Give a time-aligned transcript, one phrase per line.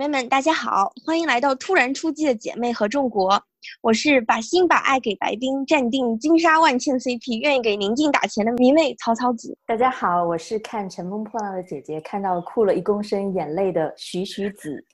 [0.00, 3.38] 妹们，大家好，欢迎来到突然出击的姐妹合众国。
[3.82, 9.54] 我是把心把爱给白冰，站定金沙万茜 CP，愿意给宁静打钱的迷妹曹操子。
[9.66, 14.70] 大家好，我是看《乘风破浪的姐姐》看到哭了一公升眼泪的徐徐子。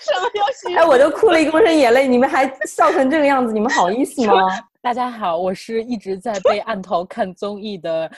[0.00, 0.74] 什么叫徐？
[0.74, 4.34] 哎，我都哭了一公升眼泪，你们还笑成这个样子，你们好意思吗？
[4.80, 8.10] 大家好，我是一直在被暗头看综艺的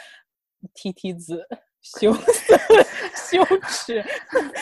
[0.72, 1.44] T T 子。
[1.82, 2.56] 羞涩、
[3.30, 4.04] 羞耻，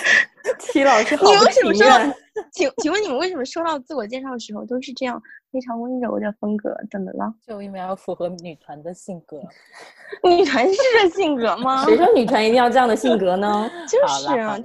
[0.59, 2.15] T 老师好你为什么说？
[2.53, 5.21] 请请问你们为什么收到自我介绍的时候都是这样
[5.53, 6.75] 非常温柔的风格？
[6.91, 7.33] 怎么了？
[7.47, 9.39] 就因为要符合女团的性格。
[10.25, 11.85] 女团是这性格吗？
[11.85, 13.71] 谁说女团一定要这样的性格呢？
[13.87, 14.59] 就是啊，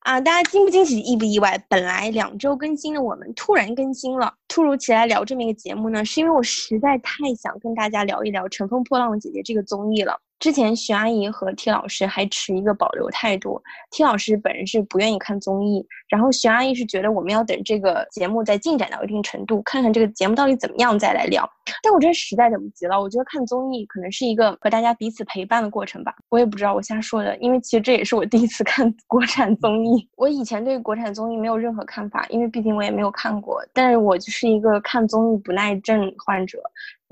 [0.00, 1.58] 啊，大家惊不惊喜，意不意外？
[1.68, 10.20] 本来两周更新的我们突然更新了，突如其来聊这么一个节目呢，是因为我实在太想跟大家聊一聊《乘风破浪的姐姐》这个综艺了。
[10.42, 13.62] 之前徐阿姨和 T 老师还持一个保留态度
[13.92, 21.48] ，T 老师本人是不愿意看综艺，然后徐阿姨是觉得我们要等这个节目再进展到一定程度，看看这个节目到底怎么样再来聊。
[21.80, 26.12] 但我真的实在等不及了，我觉得看综艺可能是一个和大家彼此陪伴的过程吧。
[26.28, 30.08] 我也不知道我瞎说的，因为其实这也是我第一次看 国产综艺。
[30.16, 33.64] 我以前对国产综艺没有任何看法，因为毕竟我也没有看过。
[33.72, 36.58] 但是我就是一个看综艺不耐症患者。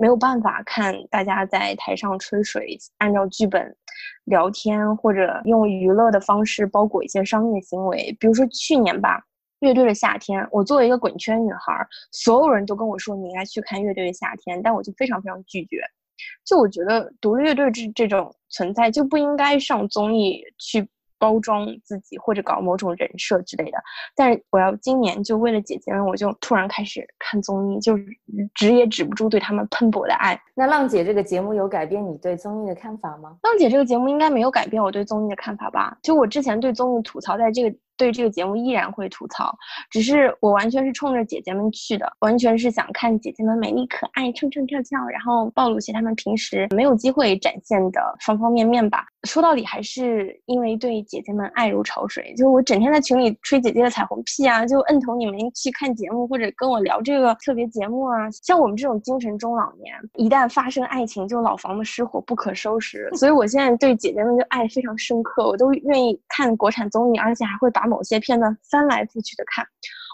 [0.01, 3.77] 没有办法看大家在台上吹水，按照剧本
[4.25, 8.17] 聊天，或者用娱乐的方式包裹一些商业行为。
[8.19, 9.23] 比如说去年吧，
[9.59, 15.83] 乐队的夏天，我作为一个滚圈女孩，所有人都跟我说你应该去看乐队的夏天，但我就非常非常拒绝。
[16.47, 20.89] 就我觉得独立乐队这这种存在就不应该上综艺去。
[21.21, 23.79] 包装自己或者搞某种人设之类的，
[24.17, 27.97] 但是我要今年就为了姐姐们，我就突然开始看综艺，就
[28.55, 30.41] 止也止不住对他们喷薄的爱。
[30.55, 33.37] 那浪姐这个节目有改变你对综艺的看法吗？
[33.43, 35.97] 浪姐这个节目应该没有改变我对综艺的看法吧？
[36.03, 37.77] 就我之前对综艺吐槽，在这个。
[38.01, 39.55] 对这个节目依然会吐槽，
[39.91, 49.05] 只是我完全是冲着姐姐们去的，完全是想看姐姐们美丽可爱、唱唱跳跳，然后暴露些她们平时没有机会展现的方方面面吧。
[49.25, 52.33] 说到底，还是因为对姐姐们爱如潮水。
[52.39, 58.31] 就我整天在群里吹姐姐的彩虹屁啊，就摁头你们去看节目或者跟我聊这个特别节目啊。
[58.43, 63.11] 像我们这种精神中老年，一旦发生爱情，就老房子失火不可收拾。
[63.15, 67.91] 所以我现在对姐姐们就爱非常深刻，我都愿意看国产综艺，而且还会把。
[67.91, 69.67] 某些片段翻来覆去的看，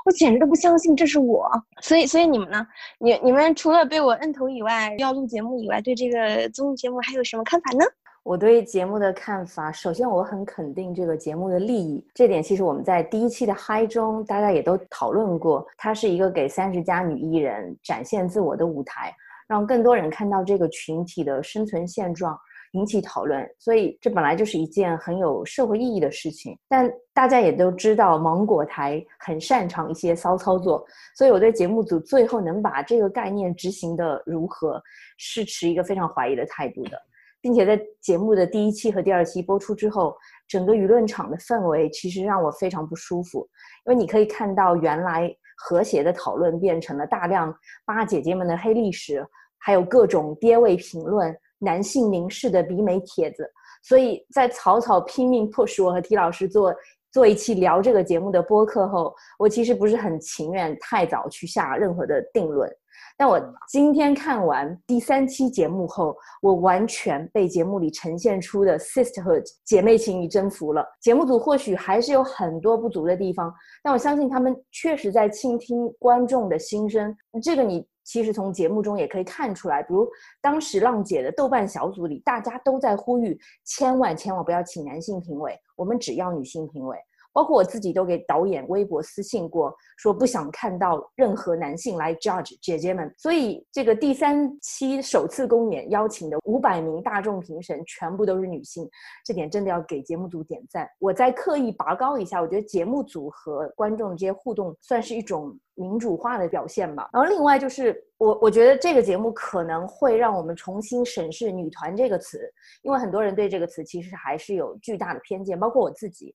[0.07, 1.47] 我简直都不相信这是我。
[1.83, 2.67] 所以，所以你们呢？
[2.99, 7.85] 你你们除了被我摁头以外，要录节目以外，对这个综艺节目还有什么看法呢？
[8.27, 19.15] 我对节目的看法，首先我很肯定这个节目的利益，这点其实我们在第一期的嗨中大家也都讨论过，它是一个给三十加女艺人展现自我的舞台，
[19.47, 22.37] 让更多人看到这个群体的生存现状。
[22.73, 26.59] 引起讨论，所以这本来就是一件很有社会意义的事情。
[26.69, 34.83] 但大家也都知道，芒果台很擅长一些骚操作，所以我对节目组最后能把这个概念执行的如何，
[35.17, 37.01] 是持一个非常怀疑的态度的，
[37.41, 40.17] 并且在节目的第一期和第二期播出之后，
[40.49, 43.49] 整个舆论场的氛围其实让我非常不舒服，
[43.87, 47.55] 因为你可以看到，原来和谐的讨论变成了大量
[47.85, 49.27] 八姐姐们的黑历史，
[49.59, 51.37] 还有各种爹位评论。
[51.59, 53.51] 男性凝视的比美帖子，
[53.83, 56.75] 所以在草草拼命 push 我和 T 老师做
[57.11, 62.71] 做一期聊这个节目的播客后，我其实不是很情愿太早去下任何的定论。
[63.17, 70.85] 但我今天看完第三期节目后，我完全被节目里呈现出的 sisterhood 姐妹情谊征服了。
[71.01, 77.17] 节目组或许还是有很多不足的地方，但我相信他们确实在倾听观众的心声。
[77.43, 77.87] 这个你。
[78.09, 80.09] 其实从节目中也可以看出来，比如
[80.41, 86.97] 当时浪姐的豆瓣小组里，大家都在呼吁，千万千万不要请男性评委，我们只要女性评委。
[87.37, 93.15] 包括我自己都给导演微博私信过，说不想看到任何男性来 judge 姐姐们。
[93.19, 98.89] 所以这个第三期首次公演邀请的五百名大众评审全部都是女性，
[99.23, 100.89] 这点真的要给节目组点赞。
[100.99, 107.11] 我再刻意拔高一下，我觉得节目组和观众这些互动算是一种民主化的表现吧。
[107.13, 112.51] 然后另外就是我我觉得这个节目可能会让我们重新审视“女团”这个词，
[112.81, 116.35] 因为很多人对这个词其实还是有巨大的偏见，包括我自己。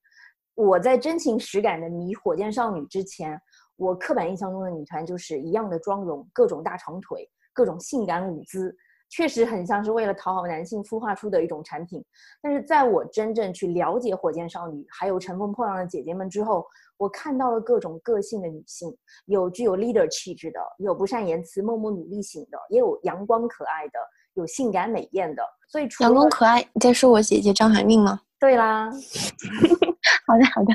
[0.54, 3.40] 我在真情实感的迷火箭少女之前，
[3.76, 8.74] 我刻板印象中的女团就是一样的妆容，各种大长腿，各种性感舞姿，
[9.08, 12.04] 确实很像是为了讨好男性孵化出的一种产品。
[12.42, 16.64] 但是在我真正去了解火箭少女，还有乘风破浪的姐姐们之后，
[16.98, 18.94] 我看到了各种个性的女性，
[19.26, 23.98] 有具有 leader 气质的，有不善言辞、默默努力型的，也有阳光可爱的，
[24.34, 25.42] 有性感美艳的。
[25.66, 28.20] 所以阳光可爱，你在说我姐姐张含韵吗？
[28.42, 28.90] 对啦，
[30.26, 30.74] 好的好的。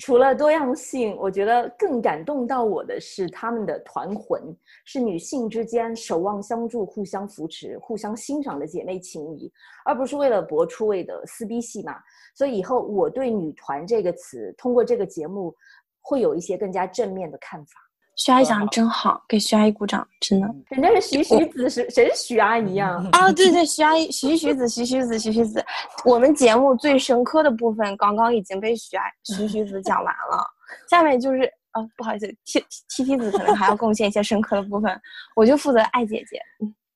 [0.00, 4.42] 除了多样性，我觉得更感动到我的是他们的团魂，
[4.84, 9.48] 是女性之间守望相助、互相扶持、互相欣赏的姐妹情谊，
[9.84, 11.94] 而不是为了博出位的撕逼戏码。
[12.34, 15.54] 所以以后我对“女团”这个词，通过这个节目，
[16.00, 17.87] 会有一些更加正面的看法。
[18.18, 20.54] 徐阿姨讲的真好，给徐阿姨鼓掌，真的。
[20.70, 23.00] 人家是徐徐子，是谁是徐阿姨啊？
[23.12, 25.64] 啊，对对，徐阿姨，徐徐子，徐徐子，徐徐子。
[26.04, 30.44] 我们节目最深刻的部分，刚刚已经被徐阿徐徐子讲完了，
[30.90, 35.00] 下面就是啊，不好意思，T T T 子可能还要贡献一些深刻的部分，
[35.36, 36.42] 我就负责爱姐姐，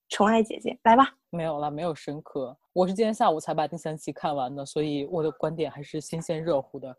[0.08, 1.08] 宠爱姐姐，来吧。
[1.30, 2.56] 没有了，没有深刻。
[2.74, 6.96] 我是今天下午才把第三期看完的，所以我的观点还是新鲜热乎的。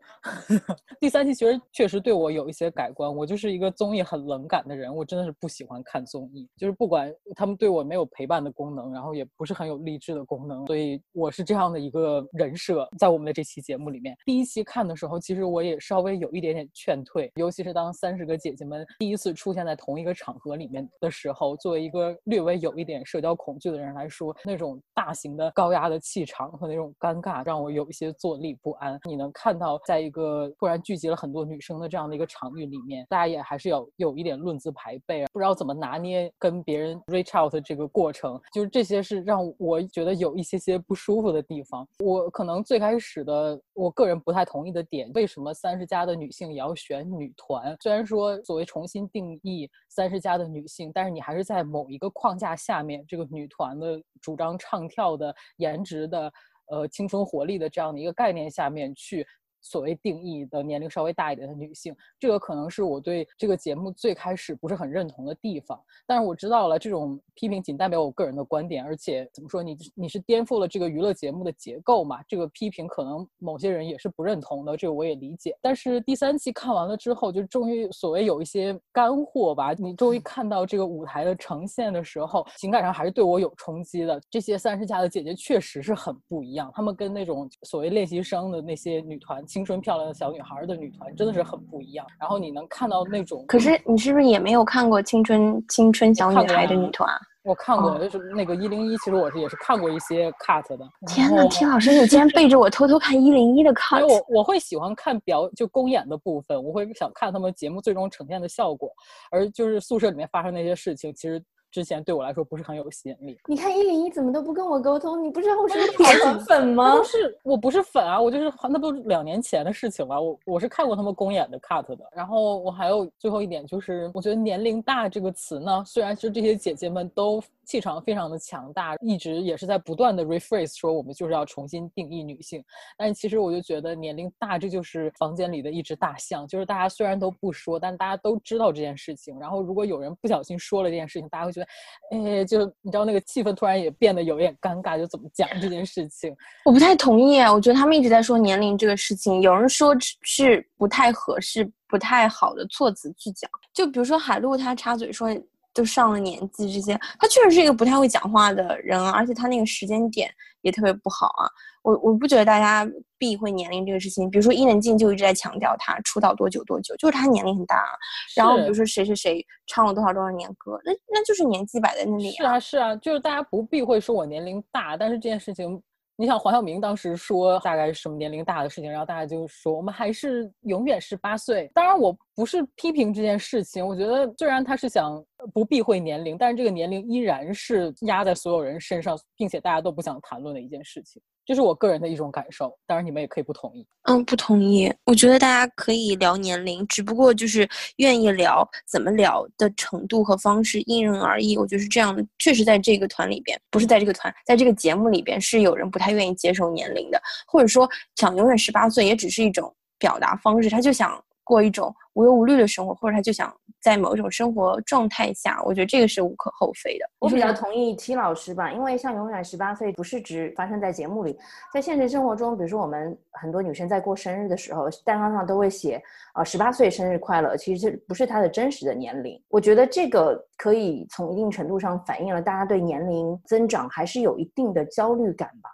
[1.00, 3.12] 第三期其实确实对我有一些改观。
[3.12, 12.88] 我就是一个综艺很冷感的人，我真的是不喜欢看综艺，就是不管他们对我没有陪伴的功能，然后也不是很有励志的功能，所以我是这样的一个人设。
[12.96, 25.50] 在我们的这期节目里面，第一期看的时候，其实我也稍微有一点点劝退，尤其是当三十个姐姐们第一次出现在同一个场合里面的时候，作为一个略微有一点社交恐惧的人来说，那种大型的。
[25.63, 29.00] 高高压的气场和那种尴尬让我有一些坐立不安。
[29.08, 41.88] 你能看到，在一个突然聚集了很多女生的这样的一个场域里面，大家也还是要有一点论资排辈，不知道怎么拿捏跟别人 reach out 这个过程，就是这些是让我觉得有一些些不舒服的地方。
[42.00, 47.74] 我可能最开始的，我个人不太同意的点，为什么三十加的女性也要选女团？
[47.80, 55.34] 虽然说所谓重新定义三十加的女性，但是你还是在某一个框架下面，这个女团的主张唱跳的。
[55.56, 56.32] 颜值的，
[56.66, 59.26] 呃，青春活力的这样的一个概念下面去。
[59.64, 65.80] 所谓定义的年龄稍微大一点的女性，这个可能是我对这个节目最开始不是很认同的地方。
[66.06, 72.22] 但是我知道了，这种批评仅代表我个人的观点，而且怎么说，你你是颠覆了这个娱乐节目的结构嘛？
[72.28, 75.56] 这个批评可能某些人也是不认同的，这个我也理解。
[75.62, 84.20] 但是第三期看完了之后，就终于所谓有一些干货吧，你终于看到这个舞台的呈现的时候，情感上还是对我有冲击的。
[84.28, 89.42] 这些三十加的姐姐确实是很不一样，她们跟那种所谓练习生的那些女团。
[89.54, 93.44] 青春漂亮的小女孩的女团真的是很不一样，然后你能看到那种。
[93.46, 97.08] 可是你是不是也没有看过青春青春小女孩的女团？
[97.44, 100.84] 我看过，就是那个一零一，其实我是也是看过一些 cut 的。
[101.06, 104.04] 天呐，田老师，你竟然背着我偷偷看一零一的 cut？
[104.04, 108.90] 我我会喜欢看表就公演的部分，我会想看他们节目最终呈现的效果，
[109.30, 111.40] 而就是宿舍里面发生那些事情，其实。
[111.74, 113.36] 之前对我来说不是很有吸引力。
[113.48, 115.20] 你看一零一怎么都不跟我沟通？
[115.20, 116.96] 你不知道我是粉粉吗？
[116.96, 120.22] 不是，我不是粉啊，我就是那都两年前的事情了。
[120.22, 122.04] 我我是看过他们公演的 cut 的。
[122.12, 127.42] 然后我还有最后一点就是，我觉得年龄大这个词呢，虽然是这些姐姐们都。
[127.64, 132.62] 气场非常的强大，一直也是在不断的 rephrase 说我们就是要重新定义女性。
[132.96, 139.38] 但其实我就觉得年龄大，这就是房间里的一只大象，就是大家虽然都不说，但大家都知道这件事情。
[139.38, 141.66] 然后如果有人不小心说了这件事情，大家会觉得，
[142.10, 146.34] 哎，就你知道那个气氛突然也变得有点尴尬，就怎么讲这件事情？
[146.64, 153.50] 我不太同意，我觉得他们一直在说年龄这个事情，有人说是不太合适、不太好的措辞去讲。
[153.72, 155.28] 就比如说海陆他插嘴说。
[155.74, 160.30] 都上了年纪，这些他确实是一个不太会讲话的人啊，而且他那个时间点
[160.62, 161.50] 也特别不好啊。
[161.82, 167.76] 我我不觉得大家避讳年龄这个事情，比如说伊能静就一直在强调他出道多久多久，就是他年龄很大。
[167.76, 167.90] 啊。
[168.34, 172.30] 然后比如说谁谁谁唱了多少多少年歌，那那就是年纪摆在那里。
[172.30, 175.82] 是啊是啊，就是大家不避讳说我年龄大，但是这件事情。
[176.16, 181.68] 你想黄晓明当时说大概什么年龄大的事情，然后大家就说我们还是永远十八岁。
[181.74, 191.22] 当然我不是批评这件事情，我觉得虽然他是想不避讳年龄，但是这个年龄依然是压在所有人身上，并且大家都不想谈论的一件事情。
[191.46, 193.86] 这是我个人的一种感受，当然你们也可以不同意。
[194.04, 194.90] 嗯，不同意。
[195.04, 201.56] 我觉得大家可以聊年龄，只不过就是愿意聊怎么聊的程度和方式因人而异。
[201.58, 207.86] 我觉得是这样的，确实在这个团里边，不是在这个团，在这个节目里边是有人不太愿意接受年龄的，或者说
[208.16, 211.22] 想永远十八岁也只是一种表达方式，他就想。
[211.44, 217.06] 过一种无忧无虑的生活，或者他就想在某一种生活状态下，我觉得这个是无可厚非的。
[217.18, 221.38] 我比较同意 T 老师吧，因为像永远十八岁不是只发生在节目里，
[221.72, 229.40] 在现实生活中，比如说我们很多女生在过生日的时候，蛋糕上都会写啊十八岁生日快乐，其实不是她的真实的年龄。
[229.48, 235.68] 我觉得这个可以从一定程度上反映了大家对年龄增长还是有一定的焦虑感吧。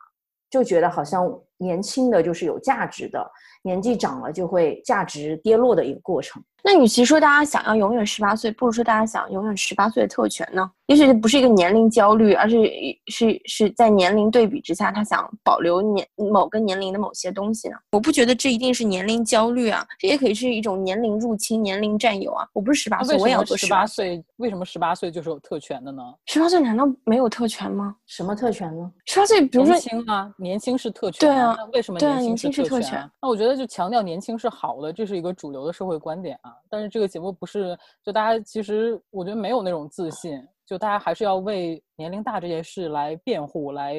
[0.51, 3.25] 就觉得好像年轻的就是有价值的，
[3.63, 6.43] 年纪长了就会价值跌落的一个过程。
[6.63, 10.71] 那与其说大家想要永远十八岁，不如说大家想永远十八岁的特权呢？
[10.89, 12.71] 也许不是一个年龄焦虑，而是
[13.07, 17.77] 是是在年龄对比之下，他想保留年某个年龄的某些东西呢？
[17.93, 22.47] 我不觉得这一定是年龄焦虑啊，这也可以是一种年龄入侵、年龄占有啊。
[22.53, 24.23] 我不是十八岁，我也要做十八岁。
[24.37, 26.03] 为什么十八岁就是有特权的呢？
[26.27, 27.97] 十八岁难道没有特权吗？
[28.07, 28.91] 什么特权呢？
[29.07, 31.27] 十八岁，比如说年轻啊，年轻是特权。
[31.27, 33.11] 对啊，为什么年轻是特权？
[33.23, 36.55] 那我觉得就强调年轻是好的，这是一个主流的社会观点啊。
[36.69, 40.47] 但是这个节目不是，就大家其实我觉得没有那种自信。
[40.67, 43.95] 就大家还是要为年龄大这件事来辩护，来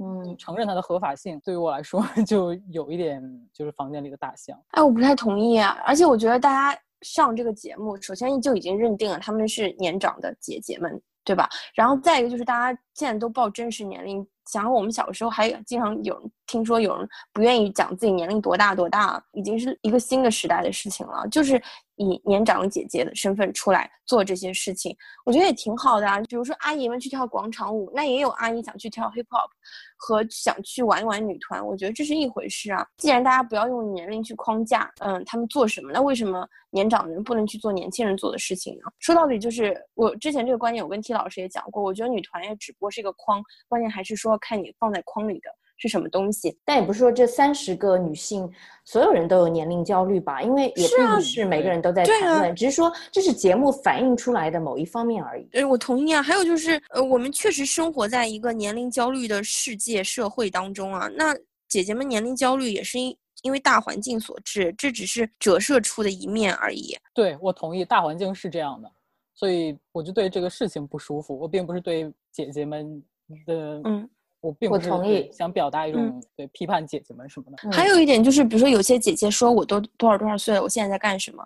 [0.00, 1.40] 嗯承认它的合法性。
[1.44, 3.22] 对于我来说， 就有一点
[3.52, 4.60] 就是房间里的大象。
[4.70, 5.78] 哎，我不太同意啊！
[5.86, 11.48] 而且我觉得大家上这个节目，首先就已经认定了他们是年长的姐姐们，对吧？
[11.76, 14.26] 然后再一个就是大家现在都报真实年龄。
[14.46, 21.26] 想想我们小时候，还经常有人听说有人不愿意讲自己年龄多大多大，已经是一个新的时代的事情了。
[21.30, 21.60] 就是
[21.96, 26.20] 以年长姐姐的身份出来做这些事情，我觉得也挺好的啊。
[26.28, 29.48] 比如说阿姨们去跳广场舞，那也有阿姨想去跳 hip hop，
[29.96, 32.86] 和想去玩一玩女团，我觉得这是一回事啊。
[32.96, 38.82] 既然大家不要用年龄去框架，嗯，他们做什么，那为什么年长的人不能去做年轻人做的事情呢？
[39.00, 44.36] 说到底，就是我之前这个观点，我跟 T 老师也讲过，我觉得女团也只不过是一个框，关键还是说。
[44.38, 48.50] 看你放在框里的是什么东西，但也不是说这三十个女性
[48.84, 50.40] 所有人都有年龄焦虑吧？
[50.42, 55.44] 因为也并不是每个人都在谈论，只是说这是节目反映出来的某一方面而已。
[55.52, 56.22] 对，我同意啊。
[56.22, 61.08] 还有就是，呃，我们确实生活在一个年龄焦虑的世界社会当中啊。
[61.14, 61.36] 那
[61.68, 66.96] 姐姐们年龄焦虑也是因因为大环境所致，这只是折射出的一面而已。
[67.12, 68.90] 对，我同意，大环境是这样的，
[69.34, 71.38] 所以我就对这个事情不舒服。
[71.38, 73.02] 我并不是对姐姐们
[73.44, 74.08] 的嗯。
[74.40, 77.70] 我并不同意，想表达一种对批判姐姐们什么的。
[77.72, 81.44] 还有一点就是，比如说有些姐姐说我都多少多少岁了，我现在在干什么？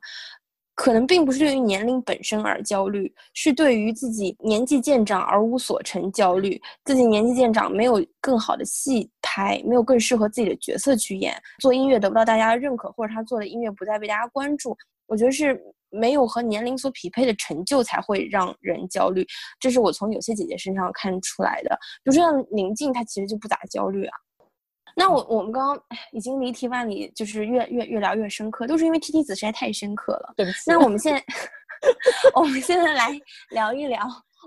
[0.75, 6.61] 可能并不是对于年龄本身而焦虑，是对于自己年纪渐长而无所成焦虑。
[6.85, 15.62] 自己年纪渐长，没有更好的戏拍，没有更适合自己的角色去演，做音乐得不到大家的认可，或者他做的音乐不再被大家关注，我觉得是。
[15.90, 19.26] 没有和年龄所匹配的成就才会让人焦虑，
[19.59, 21.70] 这是我从有些姐姐身上看出来的。
[22.02, 24.16] 比如说像宁静，她其实就不咋焦虑啊。
[24.97, 30.35] 那我我们刚刚已经离题万里，就是越越越聊越深刻，都是因为 T T 子实在太深刻了。
[30.37, 30.59] 对不起。
[30.66, 31.25] 那我们现在
[32.35, 33.09] 我们现在来
[33.50, 34.00] 聊一聊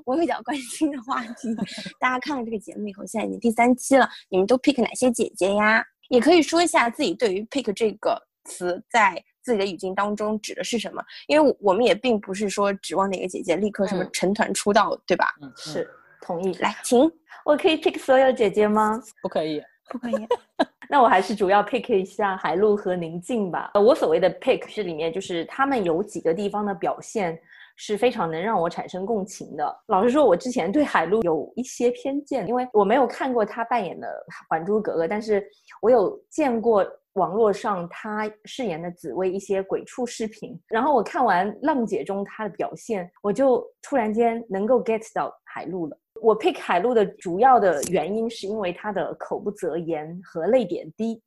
[0.05, 1.55] 我比较关心的话题。
[1.99, 5.83] 大家看了这个节目以后，现在已经第三期了，你们都 pick 哪些姐姐呀？
[6.09, 9.23] 也可以说一下自己对于 pick 这个词在。
[9.43, 11.03] 自己的语境当中指的是什么？
[11.27, 15.33] 因为我们也并不是说指望哪个姐姐立刻什么成团出道，对吧？
[15.41, 15.87] 嗯，是
[16.21, 16.53] 同意。
[16.59, 17.11] 来，请
[17.45, 18.99] 我可以 pick 所有姐姐吗？
[19.21, 20.27] 不可以，不可以。
[20.89, 23.71] 那我还是主要 pick 一下海陆和宁静吧。
[23.75, 27.37] 我所谓的 pick 是里面就是他们有几个地方的表现
[27.75, 29.75] 是非常能让我产生共情的。
[29.87, 34.07] 老实说，我之前对海陆有一些偏见，因为我没有看过他扮演的
[34.49, 35.45] 《还珠格格》，但是
[35.81, 36.85] 我有见过。
[37.13, 45.97] 网络上他饰演的紫薇一些鬼畜视频，然后我看完浪姐中她的表现，我就突然间能够 get 到海陆了。
[46.21, 51.21] 我 pick 海陆的主要的原因是因为她的口不择言和泪点低。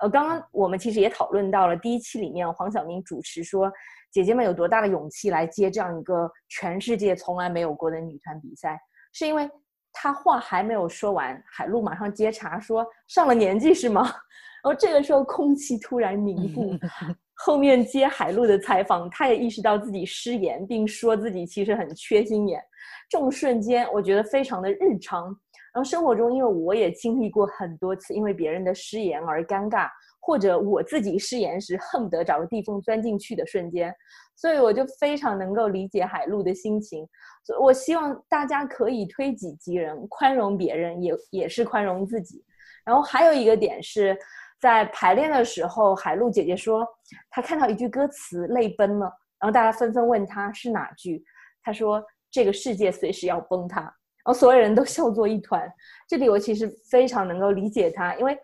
[0.00, 3.70] 呃，刚刚我们其实也讨论到了第一期里面黄晓明主持说
[4.10, 8.80] 姐姐们有多大的勇气来接这样一个全世界从来没有过的女团比赛，
[9.12, 9.48] 是因为
[9.92, 14.02] 他话还没有说完，海陆马上接茬说上了年纪是吗？
[14.62, 16.74] 然后这个时候空气突然凝固，
[17.34, 22.60] 后面接海陆的采访，他也意识到自己失言，并说自己其实很缺心眼。
[23.08, 25.26] 这种瞬间，我觉得非常的日常。
[25.72, 29.88] 然后生活中，因为我也经历过很多次因为别人的失言而尴尬，
[30.20, 33.94] 或者我自己失言时恨不得找个地缝钻进去的瞬间，
[34.38, 37.06] 所以我就非常能够理解海陆的心情。
[37.44, 42.44] 所以我希望大家可以推己及人，宽容别人，也也是宽容自己。
[42.84, 44.16] 然后还有一个点是。
[44.60, 46.84] 在排练的时候，海陆姐姐说
[47.30, 49.06] 她看到一句歌词泪奔了，
[49.38, 51.24] 然后大家纷纷问她是哪句，
[51.62, 53.92] 她说这个世界随时要崩塌，然
[54.24, 55.72] 后所有人都 笑作一团。
[56.08, 58.36] 这里我其实非常能够理解她，因为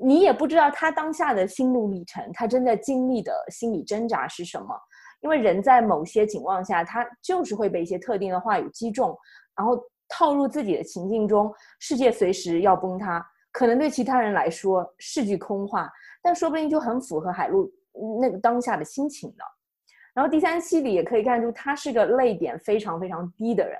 [0.00, 4.68] 你也不知道她当下的心路历程，她正在经历的心理挣扎是什么。
[5.20, 9.16] 因为人在某些情况下，他就是会被一些特定的话语击中，
[9.56, 13.24] 然后套入自己的情境中，世界随时要崩塌。
[13.50, 15.90] 可能对其他人来说是句空话，
[16.22, 17.68] 但说不定就很符合海陆
[18.20, 19.44] 那个当下的心情呢。
[20.14, 23.78] 然后第三期里也可以看出，他是个泪点非常非常低的人。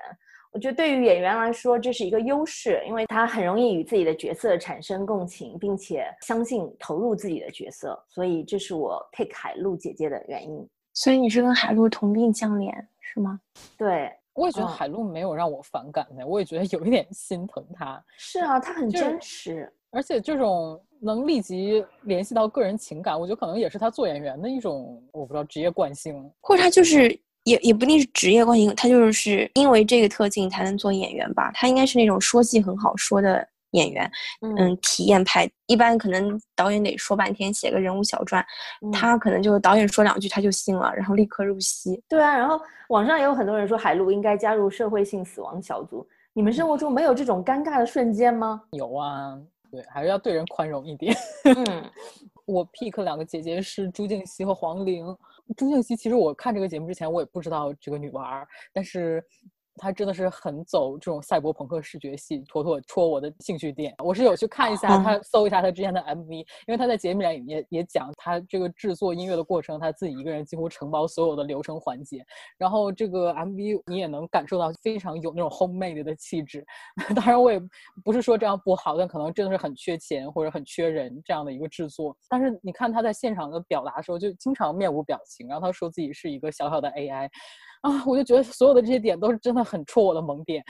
[0.51, 8.03] 我觉得对于演员来说，这是一个优势，因为他很容易与自己的角色产生共情，并且相信投入自己的角色。
[8.09, 10.67] 所以这是我 pick 海陆姐姐的原因。
[10.93, 13.39] 所以你是跟海陆同病相怜是吗？
[13.77, 18.03] 对，我也觉得海陆没有让我反感的，我也觉得有一点心疼他。
[18.17, 27.09] 是啊，他很真实，而且这种能立即联系到个人情感，我觉得可能也是他做演员的一种，我不知道职业惯性，或者他就是
[27.43, 31.51] 也也不一定是职业惯性，他就是因为这个特性才能做演员吧。
[31.53, 33.47] 他应该是那种说戏很好说的。
[33.71, 34.09] 演员，
[34.41, 38.43] 嗯，体验派一般可能导演得说半天，写个人物小传，
[38.91, 42.01] 他可能就导演说两句他就信了，然后立刻入戏。
[42.07, 42.59] 对啊，然后
[42.89, 46.07] 网上也有很多人说海陆应该加入社会性死亡小组。
[46.33, 48.61] 你们生活中没有这种尴尬的瞬间吗？
[48.71, 49.37] 有啊，
[49.71, 51.15] 对，还是要对人宽容一点。
[51.43, 51.91] 嗯，
[52.45, 55.05] 我 pick 两个姐姐是朱婧汐和黄龄。
[55.57, 59.23] 朱婧汐其实我看这个节目之前我也不知道这个女娃儿，但是。
[59.79, 63.95] 他真的是很走这种赛博朋克视觉系，妥妥戳我的兴趣点。
[64.03, 72.23] 我是有去看一下，他搜一下他之前的 MV，因为他在节目里也也讲他这个制作音乐的过程，他自己一个人几乎承包所有的流程环节。
[72.57, 76.65] 然后这个 MV 你也能感受到非常有那种 homemade 的气质。
[77.15, 77.59] 当然我也
[78.03, 82.15] 不是说这样不好，但可能真的是很缺钱或者很缺人这样的一个制作。
[82.27, 87.29] 但是你看他在现场的表达的时候，就经常面无表情，然后他说自己是一个小小的 AI。
[87.81, 90.61] 啊，我就觉得所有的这些点都是真的很戳我的萌点，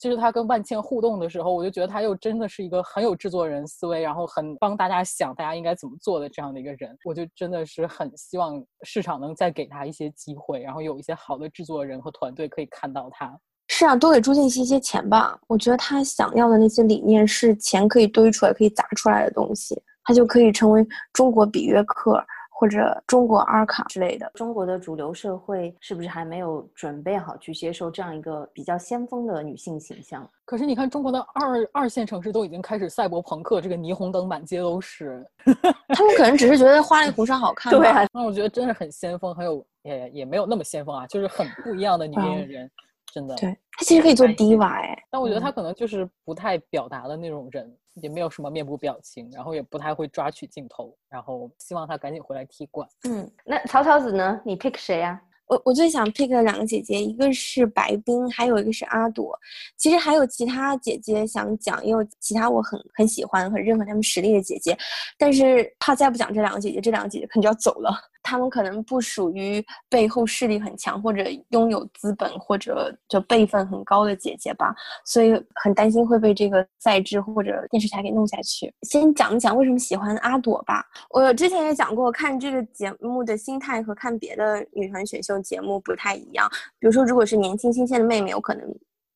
[0.00, 13.38] 就是他跟万茜互动的时候，我就觉得他又真的是一个很有制作人思维，然后很帮大家想大家应该怎么做的这样的一个人，我就真的是很希望市场能再给他一些机会，然后有一些好的制作人和团队可以看到他。
[13.68, 22.24] 是啊，多给朱婧汐一些钱吧，我觉得他想要的那些理念是钱可以堆出来、可以砸出来的东西，他就可以成为中国比约克。
[22.58, 30.26] 或者中国阿尔卡之类的，中国的主流社会是不是还没有准备好去接受这样一个比较先锋的女性形象？
[30.46, 35.22] 可是你看，中国的二二线城市都已经开始赛博朋克，这个霓虹灯满街都是。
[35.88, 37.70] 他们可能只是觉得花里胡哨好看。
[37.70, 42.70] 对那我觉得真是很先锋，很有也也没有那么先锋啊，就是很不一样的女演员，
[43.16, 43.34] 真的。
[43.36, 47.74] 对他其实可以做 diva 哎，但我觉得他可能就是不太表达的那种人。
[48.02, 52.86] 也没有什么面部表情，然后也不太会抓取镜头，然后希望他赶紧回来踢馆。
[53.08, 54.38] 嗯，那草草子呢？
[54.44, 55.18] 你 pick 谁呀？
[55.46, 59.34] 我我最想 pick 两个姐姐，一个是白冰，还有一个是阿朵。
[59.78, 64.76] 其实还有其他姐姐想讲，也有其他我很很喜欢、很认可她们实力的姐姐，
[65.16, 67.90] 但是怕再不讲这两个姐姐，这两个姐姐可能就要走了。
[68.26, 78.74] 他们可能不属于背后势力很强或者拥有资本或者就辈分很高的姐姐吧，所以很担心会被这个赛制或者电视台给弄下去。
[78.82, 80.84] 先讲一讲为什么喜欢阿朵吧。
[81.10, 86.50] 我之前也讲过，看这个节目的心态和看别的女团选秀节目不太一样。
[86.80, 88.66] 比如说，如果是年轻新鲜的妹妹，我可能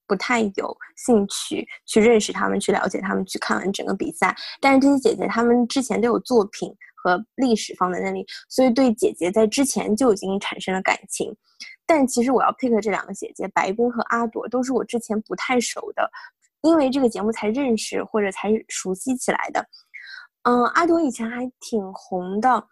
[0.06, 4.36] 不太有兴趣去认识她们、去了解她们、去看完整个比赛。
[4.60, 6.72] 但是这些姐姐她们之前都有作品。
[7.02, 11.34] 和历史放在那里，所以对姐姐在之前就已经产生了感情。
[11.86, 16.08] 但其实我要 pick 这两个姐姐，白冰和阿朵，都是我之前不太熟的，
[16.62, 19.66] 因为这个节目才认识或者才熟悉起来的。
[20.42, 22.64] 嗯，阿朵以前还挺红的，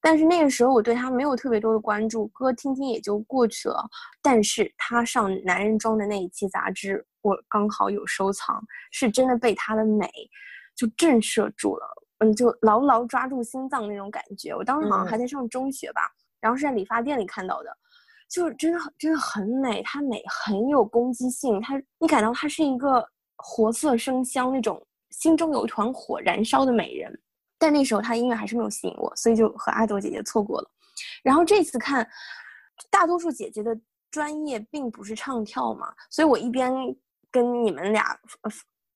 [0.00, 3.88] 但是那个时候我对她没有特别多的关注，歌听听也就过去了。
[4.22, 10.08] 但是她上男人装的那一期杂志，我刚好有收藏，是真的被她的美
[10.76, 11.86] 就震慑住了。
[12.18, 14.54] 嗯，就牢牢抓住心脏那种感觉。
[14.54, 16.00] 我当时好像还在上中学吧，
[16.40, 17.76] 然后是在理发店里看到的，
[18.28, 27.12] 就是真的真的很美，她美很有攻击性，她你感到她是一个活色生香那种心中有一团火燃烧的美人。
[27.58, 30.70] 但那时候她音乐还是没有吸引我，所以就和阿朵姐姐错过了。
[31.22, 32.08] 然后这次看，
[32.90, 33.78] 大多数姐姐的
[34.10, 36.72] 专业并不是唱跳嘛，所以我一边
[37.30, 38.18] 跟你们俩。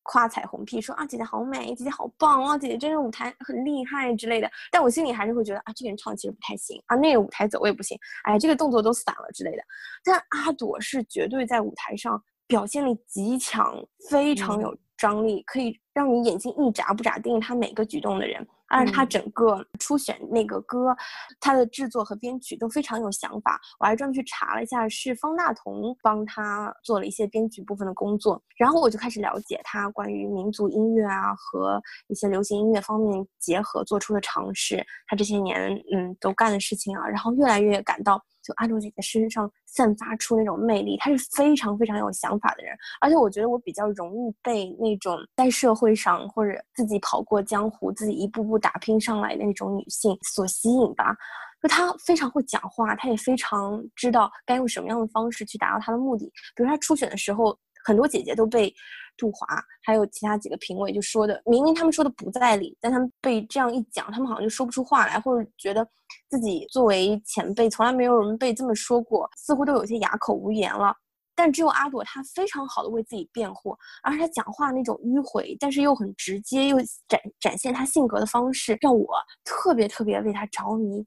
[0.02, 4.50] 夸彩虹屁说啊，姐姐好美，姐姐好棒啊，姐姐真的舞台很厉害之类的。
[4.70, 9.62] 但我心里还是会觉得啊，这个人唱其实不太行啊，那个舞台走位不行，哎，这个动作都散了之类的。
[10.04, 13.76] 但阿朵是绝对在舞台上表现力极强，
[14.08, 18.46] 非常有张力，可以让你眼睛一眨不眨盯着她每个举动的人。
[18.70, 20.96] 而且他整个初选那个歌，
[21.40, 23.60] 他的制作和编曲都非常有想法。
[23.80, 28.40] 我还专门去查了一下，是方大同帮他做了一些编曲部分的工作。
[28.56, 34.84] 然后我就开始了解他关于民族音乐啊和一些流行音乐方面结合做出的尝试。
[35.06, 38.22] 他这些年嗯都干的事情啊，然后越来越感到。
[38.42, 51.14] 就阿朵姐姐身上散发出那种魅力，她是非常非常有想法的人，而且我觉得我比较容易被那种在社会上或者自己跑过江湖、自己一步步打拼上来的那种女性所吸引吧。
[51.62, 56.24] 就她非常会讲话，她也非常知道该用什么样的方式去达到她的目的。
[56.56, 58.72] 比如她初选的时候很多姐姐都被
[59.20, 59.46] 杜华
[59.84, 65.86] 还有其他几个评委就说的，明明他们说的不在理，但他们被这样一讲，他们好像就说不出话来，或者觉得
[66.30, 70.94] 自己作为前辈，从来没有人被这么说过，似乎都有些哑口无言了。
[71.32, 76.76] 但只有阿朵，她非常好的为自己辩护，而且她讲话那种迂回，但是又很直接，又
[77.08, 79.06] 展展现她性格的方式，让我
[79.42, 81.02] 特别特别为她着迷。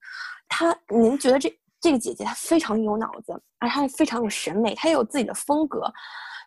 [0.48, 5.82] 她，您觉得这这个姐姐她非常有脑子，而她非常有审美，她也有自己的风格。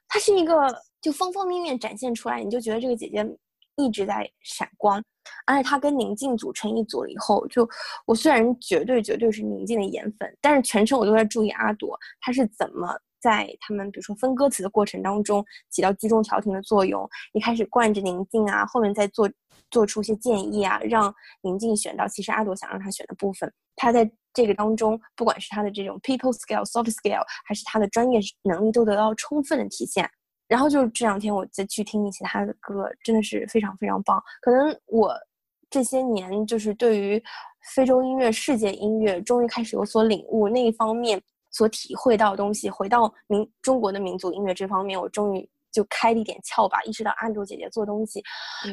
[0.09, 0.57] 她是一个
[1.00, 3.24] 就方方面面展现出来，你就觉得这个姐姐
[3.76, 5.02] 一直在闪光。
[5.46, 7.68] 而且她跟宁静组成一组了以后，就
[8.06, 12.96] 我虽然绝对绝对是宁静的颜粉，但是全程我都在注意阿朵她是怎么。
[13.18, 19.28] 在他们比如说分歌词的过程当中起到居中调停的作用，一开始惯着宁静啊，后面再做
[19.68, 23.52] 做出一些建议啊，让宁静选到其实阿朵想让他选的部分。
[23.74, 30.09] 他在这个当中，不管是他的这种 people skill、soft skill，还是他的专业能力，都得到充分的体现。
[30.48, 34.22] 然后就是这两天我再去听一些他的歌，真的是非常非常棒。
[34.40, 35.14] 可能我
[35.70, 37.22] 这些年就是对于
[37.74, 41.22] 非洲音乐、世界音乐，终于开始有所领悟那一方面。
[41.52, 48.22] 所体会到的东西，回到民中国的民族音乐这方面，我终于就开了一点窍吧，意识到安卓姐姐做东西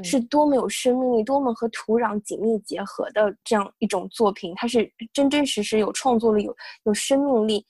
[0.03, 7.65] 是多么有生命力，多么和土壤紧密结合的这样一种作品，它是真真实实有创作力、有有生命力，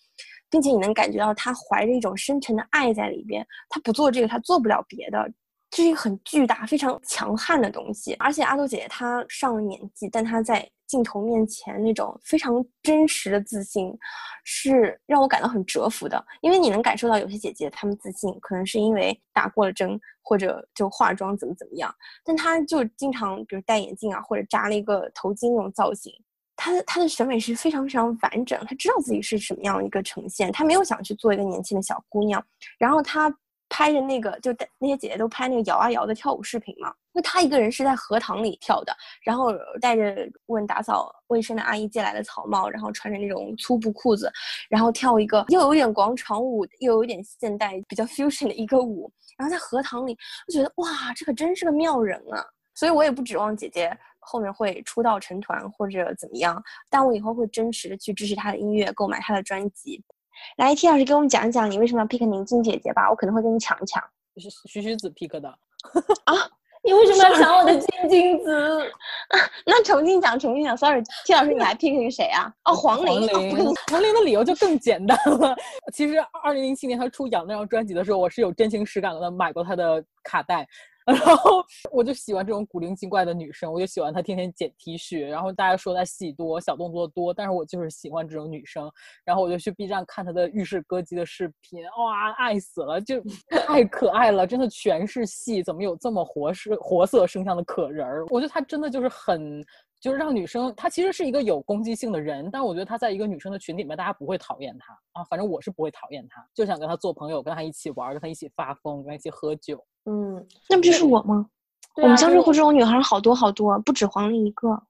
[0.53, 3.43] 并且你能感觉到他怀着一种深沉的爱在里边。
[3.69, 5.27] 他不做这个，他做不了别的。
[5.71, 13.91] 这是一个很巨大、非常强悍的东西，而且阿豆姐姐她上了年纪，但她在镜头面前那种非常真实的自信，
[14.43, 16.23] 是让我感到很折服的。
[16.41, 21.91] 因为你能感受到有些姐姐她们自信，可能是因为打过了针，或者就化妆怎么怎么样，
[22.23, 26.13] 但她就经常比如戴眼镜啊，或者扎了一个头巾那种造型，
[26.63, 32.41] 她的她的审美是非常非常完整，她知道自己是什么样一个呈现，她没有想去做一个年轻的小姑娘，
[32.77, 33.33] 然后她。
[33.69, 36.93] 拍着那个，就那些姐姐都拍那个摇啊摇的跳舞视频嘛。
[37.11, 44.31] 那她一个人是在荷塘里跳的，然后带着问打扫卫生的阿姨借来的草帽，然后穿着那种粗布裤子，
[44.69, 49.11] 然后跳一个又有点广场舞又有点现代比较 fusion 的一个舞。
[49.39, 50.15] 然后在荷塘里，
[50.47, 52.45] 我觉得哇，这可真是个妙人啊！
[52.75, 60.03] 所以我也不指望姐姐后面会出道成团或者怎么样，但我以后会真实的去支持他的音乐，购买他的专辑。
[60.57, 64.03] 来，T 老师给我们讲一讲你为什么要 pick 宁静姐姐吧，我可能会跟你抢一抢。
[64.37, 65.47] 是徐徐子 pick 的
[66.25, 66.33] 啊？
[66.85, 68.91] 你为什么要抢我的静静子？
[69.65, 70.75] 那重新讲，重新讲。
[70.75, 72.51] Sorry，T 老师，你还 pick 个谁啊？
[72.65, 73.25] 哦，黄龄。
[73.89, 75.55] 黄龄的理由就更简单了。
[75.93, 80.67] 其实，二零零七年他出《痒》那张专辑的时候，我是有真情实感的买过他的卡带。
[81.05, 88.91] 然后我就喜欢这种古灵精怪的女生，我就喜欢她天天剪 T 恤，然后大家说她戏多，小动作多，但是我就是喜欢这种女生。
[89.25, 93.21] 然后我就去 B 站看她的浴室歌姬的视频，哇，爱死了，就
[93.67, 98.25] 太可爱了，真的全是戏，怎么有这么活是活色生香的可人儿？
[98.29, 99.63] 我觉得她真的就是很。
[100.01, 105.23] 就是让女生，她其实是一个有攻击性的人，但我觉得她在一个女生的群里面，大家不会讨厌她啊。
[105.29, 109.81] 反正我是不会讨厌她，就想跟她做朋友，跟她一起玩，跟她一起发疯，跟她一起喝酒。
[110.05, 111.45] 嗯，那不就是我吗？
[111.95, 114.81] 我们江浙沪这种女孩好多好多，不止黄龄一个。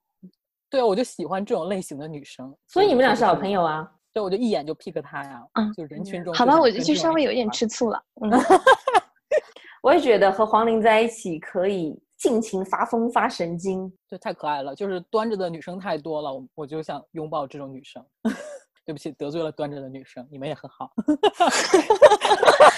[0.69, 2.56] 对啊，我就喜欢这种类型的女生。
[2.67, 3.89] 所以你们俩是好朋友啊？
[4.13, 5.43] 对，我就一眼就 pick 她呀。
[5.54, 6.34] 嗯，就人群中。
[6.34, 8.02] 好吧，我就就稍微有一点吃醋了。
[8.21, 8.32] 嗯，
[9.84, 12.02] 我也觉得和黄龄在一起可以。
[12.15, 14.73] 尽情发疯发神经，就太可爱了。
[14.73, 18.02] 就是端着的女生太多了，我我就想拥抱这种女生。
[18.86, 20.89] 对不起，得罪了端着的女生，你们也很好。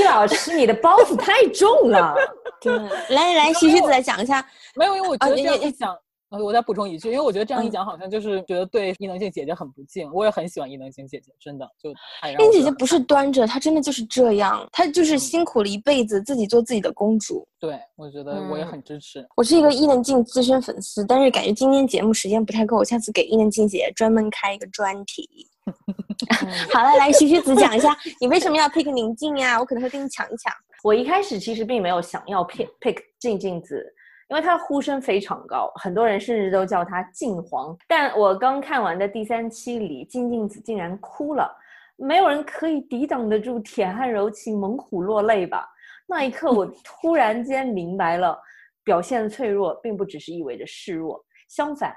[0.00, 2.14] 李老师，你的包袱太重了。
[2.60, 2.72] 对，
[3.14, 4.44] 来来，徐徐子来讲一下。
[4.74, 5.96] 没有，因为我觉得这样一讲。
[6.30, 10.08] 呃，我再补充一句，因为我觉得这样一讲，好像就是觉得对伊能静姐姐很不敬。
[10.12, 17.44] 我也很喜欢伊能静姐姐，真的就伊能姐姐不是端着，她真的就是这样，她就是辛苦了一辈子，自己做自己的公主。
[17.58, 19.26] 对，我觉得我也很支持。
[19.34, 25.48] 我是一个伊能静资深粉丝，但是感觉今天节目时间不太够，我下次给伊能静姐姐专门开一个专题。
[26.72, 29.58] 好了，来徐徐子讲一下， 你为什么要 pick 宁静呀？
[29.58, 30.52] 我可能会跟你抢一抢。
[30.82, 33.84] 我一开始其实并没有想要 pick pick 静静子。
[34.28, 37.76] 因为她的呼声非常高，很多人甚至都叫她静皇。
[37.88, 41.52] 但我刚看完的第三期里，静静子竟然哭了，
[41.96, 45.68] 没有人可以抵挡得住铁汉柔情，猛虎落泪吧？
[46.06, 48.38] 那一刻，我突然间明白了，
[48.84, 51.92] 表现脆弱并不只是意味着示弱，相反，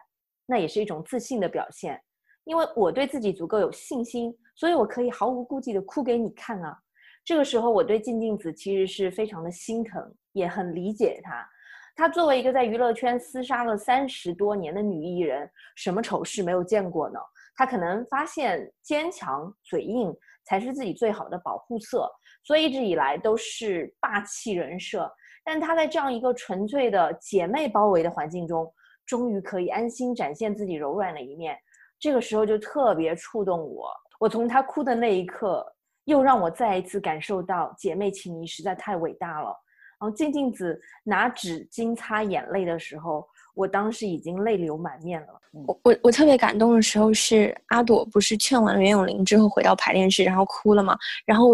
[0.48, 2.02] 那也是一种自信的表现。
[2.46, 6.78] 因为我对自己足够有信心，所以我可以毫无顾忌地哭给你看啊！
[7.24, 11.48] 这个时候，我对静静子其实是非常的心疼，也很理解她。
[11.96, 17.20] 她作为一个在娱乐圈厮杀了三十多年的女艺人，什么丑事没有见过呢？
[17.56, 22.12] 她可能发现坚强、嘴硬才是自己最好的保护色，
[22.44, 25.10] 所以一直以来都是霸气人设。
[25.46, 28.70] 但她在这样一个纯粹的姐妹包围的环境中，
[29.06, 31.56] 终于可以安心展现自己柔软的一面。
[32.04, 33.90] 这个时候就特别触动我。
[34.20, 35.66] 我从她哭的那一刻，
[36.04, 39.56] 又让我再一次感受到姐妹情谊实在太伟大了。
[40.02, 43.26] 然后静静子拿纸巾擦眼泪的时候。
[43.56, 45.28] 我当时已经泪流满面了。
[45.68, 50.98] 我我我特别感动的时候是阿朵不是劝完袁咏琳之后回到排练室，然后哭了嘛？
[51.24, 51.50] 然后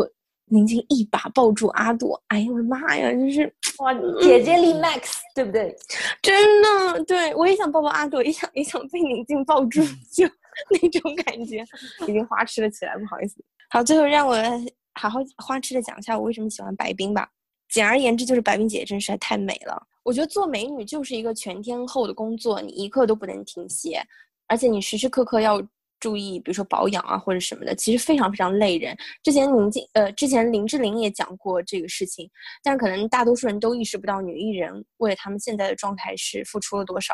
[0.46, 5.76] 宁静一把抱住阿朵，哎呦我的妈呀，就是 哇，姐姐力 max，对不对？
[6.22, 10.26] 真的，对我也想抱抱阿朵，也想也想被宁静抱住，就
[10.82, 11.64] 那种感觉，
[12.08, 12.96] 已经花痴了起来。
[12.98, 14.36] 不好意思，好，最后让我
[14.94, 17.30] 好好花痴的讲一下我为什么喜欢白冰吧。
[17.70, 19.82] 简而言之，就是白冰姐姐真实在太美了。
[20.04, 24.02] 我觉得做美女就是一个全天候的工作，你一刻都不能停歇，
[24.48, 25.62] 而且你时时刻刻要
[26.00, 28.98] 注意，比如说保养啊或者什么的，其实非常非常累人。
[29.22, 32.28] 之前宁静呃，之前林志玲也讲过这个事情，
[32.64, 37.14] 但可能大多数人都意识不到女艺人为了他们现在的状态是付出了多少，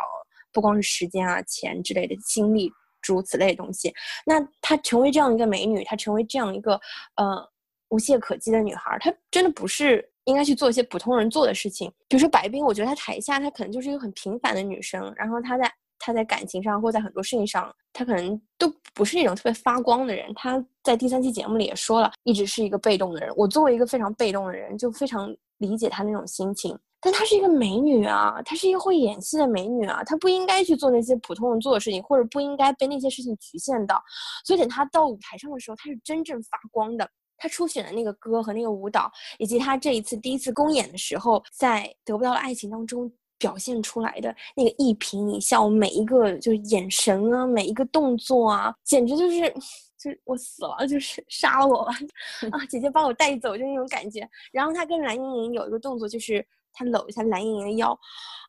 [0.53, 2.71] 不光是时间啊、钱之类的精力，
[3.05, 3.93] 诸如此类的东西。
[4.25, 6.73] 那她成为这样一个美女，她成为这样一个
[7.15, 7.49] 呃
[7.89, 10.09] 无懈可击的女孩，她真的不是。
[10.25, 20.33] 应该去做一些普通人做的事情，比如说白冰，我觉得她台下她可能就是一个很平凡的女生，然后她在她在感情上或在很多事情上，她可能都不是那种特别发光的人。
[20.33, 23.31] 她在第三期节目里也说了，一直是一个被动的人。
[23.37, 26.75] 我作为一个非常被动的人，就非常理解她那种心情。
[27.05, 34.01] 但她是一个美女啊，她是一个会演戏的美女啊，她不应该去做那些普通人做的事情，或者不应该被那些事情局限到。
[34.43, 37.07] 所以等她到舞台上的时候，她是真正发光的。
[37.37, 49.53] 她初选的那个歌和那个舞蹈，以及她这一次第一次公演的时候，在得不到的爱情当中表现出来的那个一颦一笑，每一个就是眼神啊，每一个动作啊，简直就是，
[49.99, 51.93] 就是我死了，就是杀了我吧！
[52.51, 54.27] 啊，姐姐把我带走，就那种感觉。
[54.51, 57.97] 然后他跟蓝盈莹有一个动作，就是他搂一下蓝盈莹的腰。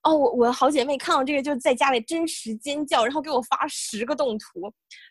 [0.02, 4.60] 哦，我我的好姐妹看到这个就在家里真实尖叫，然后给我发十个动图，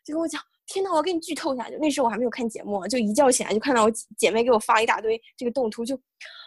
[0.05, 0.41] 就跟我讲。
[0.67, 5.95] 天呐，我要给你剧透一下，就那时候我还没有看节目，就一觉醒来就看到我姐妹给我发一大堆这个动图，就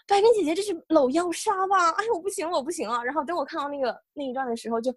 [0.09, 1.90] 白冰姐姐这是搂腰杀吧？
[1.96, 3.00] 哎呦，我不行了，我不行了。
[3.04, 4.92] 然后等我看到那个那一段的时候，就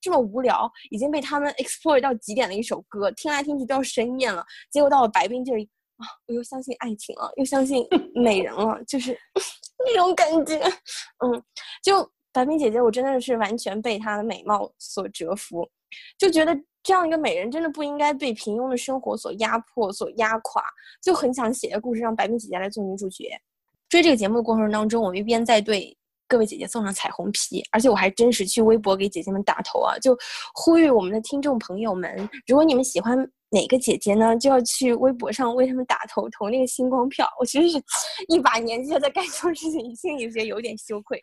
[0.00, 4.44] 这么无聊，已经被他们 exploit 到极点的一首歌，听来听去都要生厌了。
[4.72, 9.16] 结果到了白冰这里啊，我又相信爱情了，又相信美人了，就是
[9.86, 10.58] 那种感觉。
[11.24, 11.42] 嗯，
[11.82, 15.68] 就白冰姐姐，我真的是完全被她的美貌所折服，
[16.18, 16.54] 就觉得。
[16.86, 20.62] 这样一个美人真的不应该被平庸的生活所压迫、所压垮，
[21.02, 23.24] 就很想写个故事让白冰姐姐来做女主角。
[23.88, 25.96] 追这个节目的过程当中，我一边在对
[26.28, 30.14] 各位姐姐送上彩虹皮，而且我还真实去微博给姐姐们打头啊，就
[30.52, 33.16] 呼吁我们的听众朋友们，如果你们喜欢
[33.50, 37.28] 哪个姐姐呢，就要去微博上为他们打头，投那个星光票。
[37.38, 37.84] 我其实是
[38.28, 41.20] 一把年纪了，在干这种事情，心里觉得有点羞愧，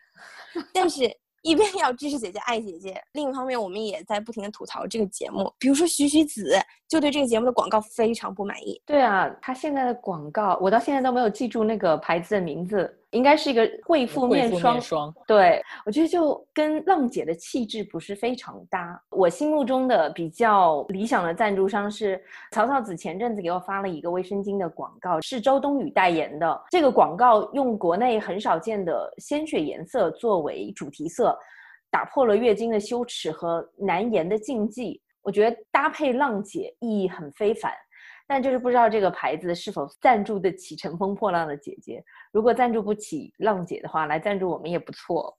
[0.72, 1.14] 但是。
[1.44, 5.52] 一边要支持姐姐爱姐姐，另一方面我们也在不停的吐槽这个节目。
[5.58, 6.56] 比如说徐徐子
[6.88, 8.80] 就对这个节目的广告非常不满意。
[8.86, 12.88] 对啊，他现在的广告我到现在都没有记住那个牌子的名字。
[13.12, 19.00] 应该是一个贵妇面霜，对我觉得就跟浪姐的气质不是非常搭。
[19.10, 22.20] 我心目中的比较理想的赞助商是
[22.52, 26.62] 曹操子，前阵子给我发了一个卫生巾的广告，是周冬雨代言的。
[26.70, 31.38] 这个广告用国内很少见的鲜血颜色作为主题色，
[31.90, 35.00] 打破了月经的羞耻和难言的禁忌。
[35.20, 37.70] 我觉得搭配浪姐意义很非凡。
[38.32, 42.02] 但就是不知道这个牌子是否赞助得起乘风破浪的姐姐。
[42.32, 45.36] 如果赞助不起浪姐的话，来赞助我们也不错。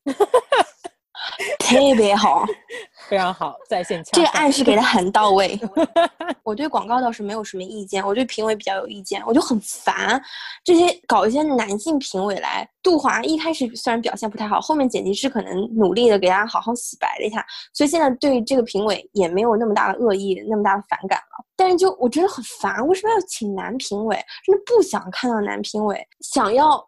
[1.60, 2.46] 特别好，
[3.10, 5.60] 非常好，在线这个暗示给的很到位。
[6.44, 10.22] 我对广告倒是没有什么意见，我对评委比较有意见，我就很烦
[10.64, 12.68] 这些搞一些男性评委来。
[12.82, 21.46] 杜华一开始虽然表现不太好，后面剪辑师可能努力的给大家好好洗白了一下，所以现在对这个评委也没有那么大的恶意，那么大的反感了。
[21.56, 24.16] 但是就我觉得很烦，为什么要请男评委？
[24.46, 26.84] 真的不想看到男评委，想要。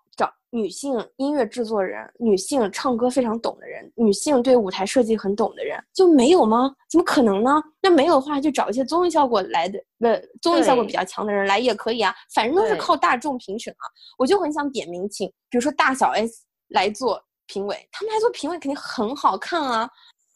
[0.56, 6.74] 女性音乐制作人，女性唱歌非常懂的人，女性对舞台设计很懂的人，就没有吗？
[6.90, 7.62] 怎么可能呢？
[7.82, 12.16] 那没有的话，就找一些综艺效果来的，呃，综艺效果比较强的人来也可以啊。
[12.34, 13.84] 反正都是靠大众评审啊。
[14.18, 19.90] 我就很想点名请，比如说大小 S 来做评委，他们来做评委肯定很好看啊。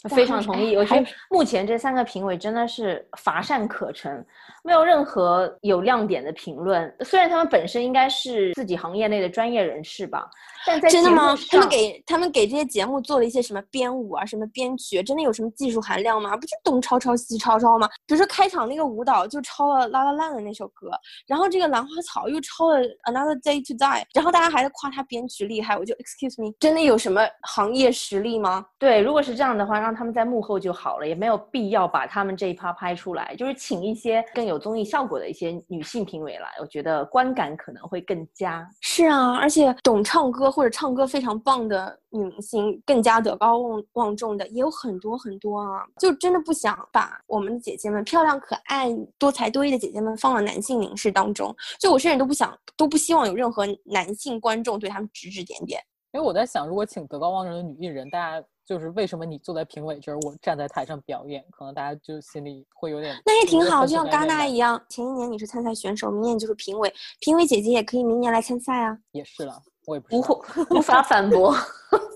[0.08, 0.78] 非常同意。
[0.78, 4.26] 我觉得目前这三个评委真的是乏善可陈，
[4.64, 6.96] 没有任何有亮点的评论。
[7.02, 10.30] 虽然他们本身应该是自己行业内的专业人士吧，
[10.66, 11.36] 但在真的吗？
[11.50, 16.38] 他们给他们给这些节目做了一些什么编舞啊，什么编曲，真的有什么技术含量吗？
[16.38, 17.88] 不就东抄抄西抄抄吗？
[18.06, 20.92] 比如说开场那个舞蹈就抄了《La La Land》的那首歌，
[21.28, 28.66] 然后这个兰花草又抄了《Another Day to Die》，然后大家还在夸他编曲厉害，我就 Excuse me，真的有什么行业实力吗？
[28.78, 33.36] 对，如果是这样的话，让让他们在幕后就好了，也没有必要把他们这一趴拍出来。
[33.36, 38.70] 就是请一些更有综艺效果的一些女性评委来，我觉得观感可能会更佳。
[38.82, 45.84] 是啊，而且懂唱歌或者唱歌非常棒的女明星，更加德高望望重的也有很多很多啊。
[45.98, 51.56] 就真的不想把我们的姐姐们漂亮可爱、多才多艺的姐姐们放到男性凝视当中。
[51.80, 55.82] 就我甚至都不想，都不希望有任何男性观众对他们指指点点。
[56.12, 58.46] 因为我在想，如果请德高望重的女艺人，大家。
[58.70, 63.20] 就是为什么你坐在评委这儿，我站在台上表演，可能大家就心里会有点。
[63.26, 68.96] 那也挺好，就像戛纳一样，前一年你是参赛选手，明年就是评委，评委姐姐也可以明年来参赛啊。
[69.12, 71.52] 也是了，我也不无无法反驳。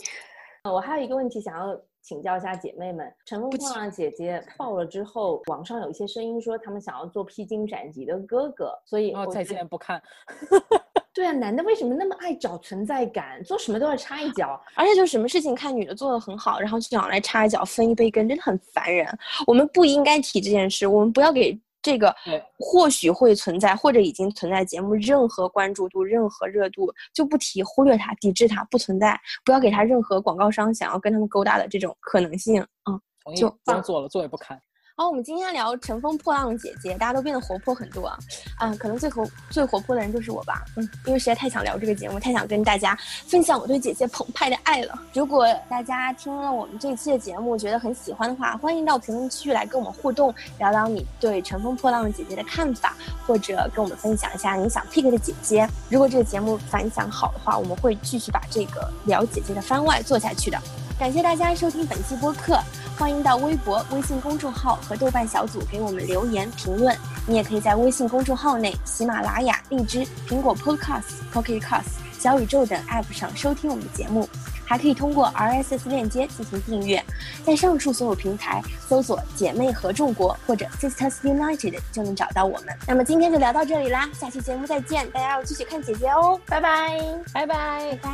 [0.71, 9.99] 我还有一个问题想要请教一下姐妹们，《乘风破浪姐姐》爆了之后，网上有一些声音说他们想要做披荆斩棘的哥哥，所以哦，再见不看。
[11.13, 19.07] 对啊，男的为什么那么爱找存在感，做什么都要插一脚，而且就什么事情看女的做的很好，然后就想来插一脚分一杯羹，真的很烦人。
[19.45, 22.15] 我们不应该提这件事，我们不要给这个
[22.57, 32.99] 或许会存在或者已经存在节目任何关注度、任何热度，就不提，忽略它，抵制它，不存在，不要给他任何广告商想要跟他们勾搭的这种可能性啊！
[33.35, 34.59] 就不用做了，做也不看。
[34.95, 38.15] 好，我们今天聊《乘风破浪的姐姐》，大家都变得活泼很多啊！
[38.59, 40.63] 啊，可能最活最活泼的人就是我吧。
[40.77, 45.01] 嗯，因为实在太想聊这个节目，太想跟大家分享我对姐姐澎湃的爱了。
[45.11, 55.67] 如果大家听了我们这期的节目，觉得很喜欢的话，欢迎到评论区来跟我们互动，聊聊你对《乘风破浪的姐姐》的看法，或者跟我们分享一下你想 pick 的姐姐。
[55.89, 60.61] 如果这个节目反响好的话，我们会继续把这个聊姐姐的番外做下去的。
[61.03, 62.57] 感谢大家收听本期播客。
[62.97, 66.97] 欢迎到微博、微信公众号和豆瓣小组给我们留言评论。
[67.27, 74.29] 你也可以在微信公众号内、喜马拉雅、荔枝、苹果 Podcast、Pocket Cast、小宇宙等 App 上收听我们的节目，
[74.63, 77.03] 还可以通过 RSS 链接进行订阅。
[77.45, 82.67] 在上述所有平台搜索“姐妹合众国”或者 “Sisters United” 就能找到我们。
[82.87, 85.11] 那么今天就聊到这里啦，下期节目再见！
[85.11, 86.97] 大家要继续看姐姐哦，拜拜，
[87.33, 88.13] 拜拜，拜拜。